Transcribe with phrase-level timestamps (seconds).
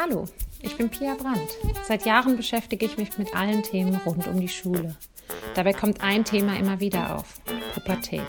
[0.00, 0.26] Hallo,
[0.62, 1.56] ich bin Pia Brandt.
[1.82, 4.94] Seit Jahren beschäftige ich mich mit allen Themen rund um die Schule.
[5.56, 7.40] Dabei kommt ein Thema immer wieder auf,
[7.74, 8.22] Pubertät.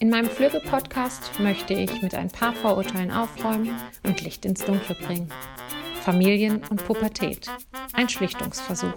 [0.00, 5.28] In meinem Flügge-Podcast möchte ich mit ein paar Vorurteilen aufräumen und Licht ins Dunkle bringen.
[6.00, 7.50] Familien und Pubertät.
[7.92, 8.94] Ein Schlichtungsversuch.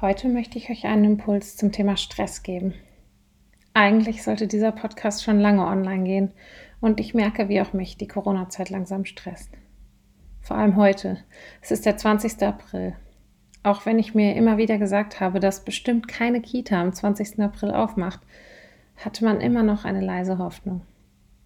[0.00, 2.74] Heute möchte ich euch einen Impuls zum Thema Stress geben.
[3.74, 6.32] Eigentlich sollte dieser Podcast schon lange online gehen
[6.80, 9.50] und ich merke, wie auch mich die Corona-Zeit langsam stresst.
[10.40, 11.18] Vor allem heute.
[11.60, 12.42] Es ist der 20.
[12.42, 12.94] April.
[13.62, 17.40] Auch wenn ich mir immer wieder gesagt habe, dass bestimmt keine Kita am 20.
[17.40, 18.20] April aufmacht,
[18.96, 20.82] hatte man immer noch eine leise Hoffnung.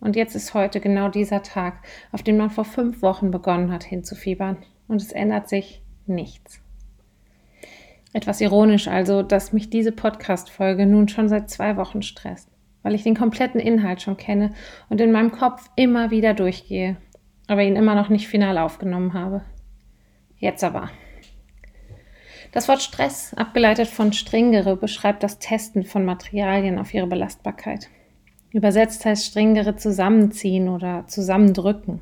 [0.00, 1.78] Und jetzt ist heute genau dieser Tag,
[2.12, 4.58] auf den man vor fünf Wochen begonnen hat hinzufiebern.
[4.86, 6.60] Und es ändert sich nichts.
[8.12, 12.53] Etwas ironisch also, dass mich diese Podcast-Folge nun schon seit zwei Wochen stresst
[12.84, 14.54] weil ich den kompletten Inhalt schon kenne
[14.88, 16.96] und in meinem Kopf immer wieder durchgehe,
[17.48, 19.42] aber ihn immer noch nicht final aufgenommen habe.
[20.38, 20.90] Jetzt aber.
[22.52, 27.88] Das Wort Stress, abgeleitet von Stringere, beschreibt das Testen von Materialien auf ihre Belastbarkeit.
[28.52, 32.00] Übersetzt heißt Stringere zusammenziehen oder zusammendrücken.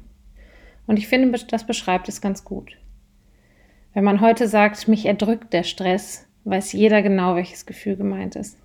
[0.87, 2.77] Und ich finde, das beschreibt es ganz gut.
[3.95, 8.59] Wenn man heute sagt, mich erdrückt der Stress, weiß jeder genau, welches Gefühl gemeint ist.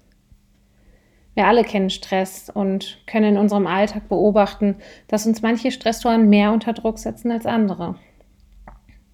[1.37, 6.51] Wir alle kennen Stress und können in unserem Alltag beobachten, dass uns manche Stressoren mehr
[6.51, 7.93] unter Druck setzen als andere.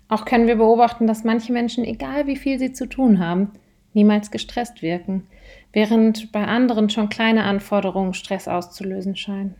[0.07, 3.51] Auch können wir beobachten, dass manche Menschen, egal wie viel sie zu tun haben,
[3.91, 5.27] niemals gestresst wirken,
[5.73, 9.55] während bei anderen schon kleine Anforderungen Stress auszulösen scheinen.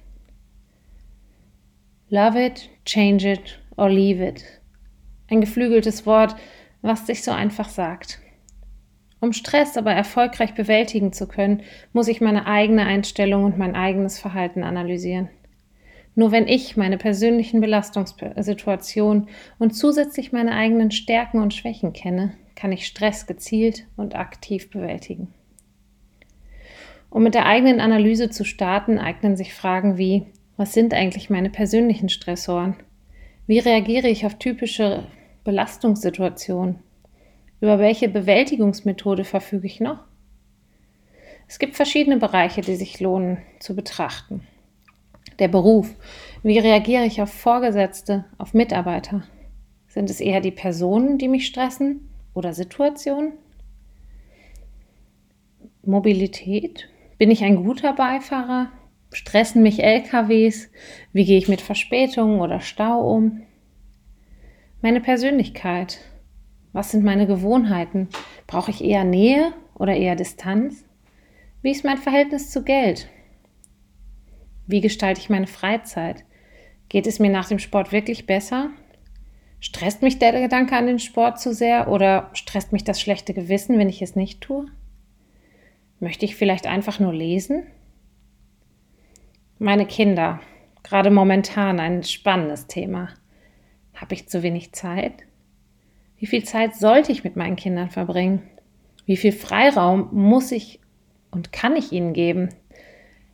[2.08, 4.46] Love it, change it or leave it.
[5.30, 6.38] Ein geflügeltes Wort,
[6.82, 8.22] was sich so einfach sagt.
[9.24, 14.20] Um Stress aber erfolgreich bewältigen zu können, muss ich meine eigene Einstellung und mein eigenes
[14.20, 15.30] Verhalten analysieren.
[16.14, 22.74] Nur wenn ich meine persönlichen Belastungssituationen und zusätzlich meine eigenen Stärken und Schwächen kenne, kann
[22.74, 25.34] ich Stress gezielt und aktiv bewältigen.
[27.10, 30.26] Um mit der eigenen Analyse zu starten, eignen sich Fragen wie,
[30.58, 32.76] was sind eigentlich meine persönlichen Stressoren?
[33.48, 35.06] Wie reagiere ich auf typische
[35.46, 36.80] Belastungssituationen?
[37.64, 40.00] Über welche Bewältigungsmethode verfüge ich noch?
[41.48, 44.46] Es gibt verschiedene Bereiche, die sich lohnen zu betrachten.
[45.40, 45.96] Der Beruf.
[46.44, 49.24] Wie reagiere ich auf Vorgesetzte, auf Mitarbeiter?
[49.88, 53.32] Sind es eher die Personen, die mich stressen oder Situationen?
[55.86, 56.90] Mobilität.
[57.18, 58.74] Bin ich ein guter Beifahrer?
[59.14, 60.70] Stressen mich LKWs?
[61.14, 63.44] Wie gehe ich mit Verspätungen oder Stau um?
[64.82, 66.02] Meine Persönlichkeit.
[66.74, 68.10] Was sind meine Gewohnheiten?
[68.48, 70.84] Brauche ich eher Nähe oder eher Distanz?
[71.62, 73.08] Wie ist mein Verhältnis zu Geld?
[74.66, 76.26] Wie gestalte ich meine Freizeit?
[76.90, 78.72] Geht es mir nach dem Sport wirklich besser?
[79.60, 83.78] Stresst mich der Gedanke an den Sport zu sehr oder stresst mich das schlechte Gewissen,
[83.78, 84.66] wenn ich es nicht tue?
[86.00, 87.64] Möchte ich vielleicht einfach nur lesen?
[89.60, 90.42] Meine Kinder,
[90.82, 93.10] gerade momentan ein spannendes Thema.
[93.94, 95.24] Habe ich zu wenig Zeit?
[96.24, 98.44] Wie viel Zeit sollte ich mit meinen Kindern verbringen?
[99.06, 100.80] Wie viel Freiraum muss ich
[101.32, 102.48] und kann ich ihnen geben?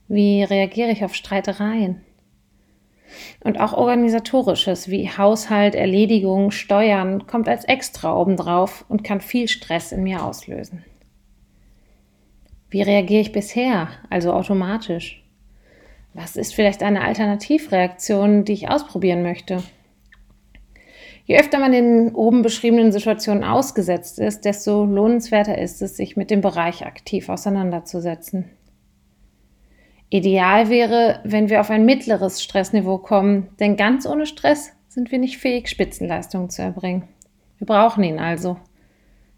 [0.08, 2.02] Wie reagiere ich auf Streitereien?
[3.44, 9.92] Und auch organisatorisches wie Haushalt, Erledigung, Steuern kommt als extra obendrauf und kann viel Stress
[9.92, 10.84] in mir auslösen.
[12.72, 15.24] Wie reagiere ich bisher, also automatisch?
[16.16, 19.62] Was ist vielleicht eine Alternativreaktion, die ich ausprobieren möchte?
[21.30, 26.32] Je öfter man in oben beschriebenen Situationen ausgesetzt ist, desto lohnenswerter ist es, sich mit
[26.32, 28.50] dem Bereich aktiv auseinanderzusetzen.
[30.10, 35.20] Ideal wäre, wenn wir auf ein mittleres Stressniveau kommen, denn ganz ohne Stress sind wir
[35.20, 37.08] nicht fähig, Spitzenleistungen zu erbringen.
[37.60, 38.58] Wir brauchen ihn also,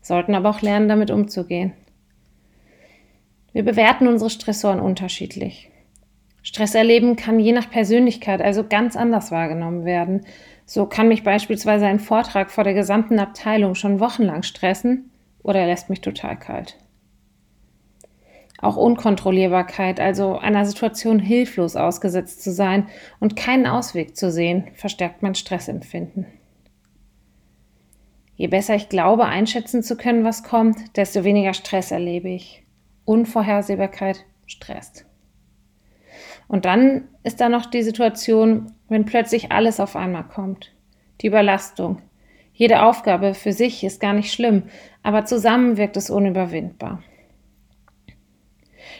[0.01, 1.73] sollten aber auch lernen, damit umzugehen.
[3.51, 5.69] Wir bewerten unsere Stressoren unterschiedlich.
[6.41, 10.25] Stress erleben kann je nach Persönlichkeit also ganz anders wahrgenommen werden.
[10.73, 15.11] So kann mich beispielsweise ein Vortrag vor der gesamten Abteilung schon wochenlang stressen
[15.43, 16.77] oder er lässt mich total kalt.
[18.57, 22.87] Auch Unkontrollierbarkeit, also einer Situation hilflos ausgesetzt zu sein
[23.19, 26.25] und keinen Ausweg zu sehen, verstärkt mein Stressempfinden.
[28.37, 32.63] Je besser ich glaube, einschätzen zu können, was kommt, desto weniger Stress erlebe ich.
[33.03, 35.05] Unvorhersehbarkeit stresst.
[36.51, 40.73] Und dann ist da noch die Situation, wenn plötzlich alles auf einmal kommt.
[41.21, 41.99] Die Überlastung.
[42.53, 44.63] Jede Aufgabe für sich ist gar nicht schlimm,
[45.01, 47.01] aber zusammen wirkt es unüberwindbar.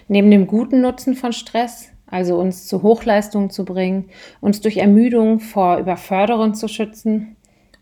[0.08, 4.06] Neben dem guten Nutzen von Stress, also uns zu Hochleistungen zu bringen,
[4.40, 7.36] uns durch Ermüdung vor Überförderung zu schützen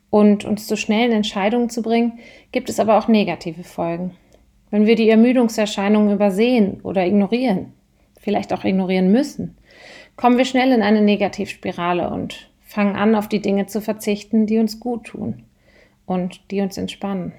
[0.09, 2.17] und uns zu schnellen Entscheidungen zu bringen,
[2.51, 4.15] gibt es aber auch negative Folgen.
[4.71, 7.73] Wenn wir die Ermüdungserscheinungen übersehen oder ignorieren,
[8.19, 9.55] vielleicht auch ignorieren müssen,
[10.19, 14.57] kommen wir schnell in eine Negativspirale und fangen an, auf die Dinge zu verzichten, die
[14.57, 15.45] uns gut tun
[16.05, 17.31] und die uns entspannen.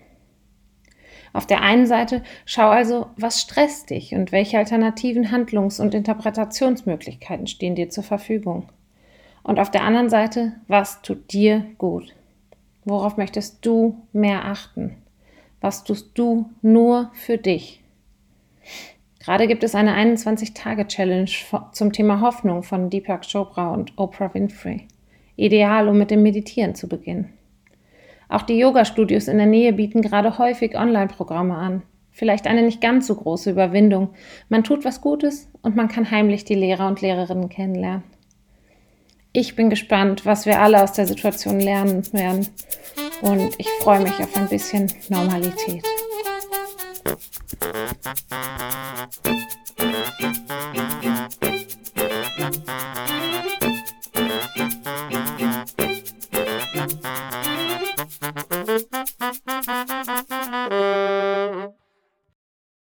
[1.34, 7.46] Auf der einen Seite schau also, was stresst dich und welche alternativen Handlungs- und Interpretationsmöglichkeiten
[7.46, 8.70] stehen dir zur Verfügung.
[9.42, 12.14] Und auf der anderen Seite, was tut dir gut?
[12.86, 14.96] Worauf möchtest du mehr achten?
[15.60, 17.82] Was tust du nur für dich?
[19.20, 21.30] Gerade gibt es eine 21-Tage-Challenge
[21.72, 24.88] zum Thema Hoffnung von Deepak Chopra und Oprah Winfrey.
[25.36, 27.32] Ideal, um mit dem Meditieren zu beginnen.
[28.30, 31.82] Auch die Yoga-Studios in der Nähe bieten gerade häufig Online-Programme an.
[32.10, 34.10] Vielleicht eine nicht ganz so große Überwindung.
[34.48, 38.04] Man tut was Gutes und man kann heimlich die Lehrer und Lehrerinnen kennenlernen.
[39.32, 42.48] Ich bin gespannt, was wir alle aus der Situation lernen werden.
[43.20, 45.84] Und ich freue mich auf ein bisschen Normalität.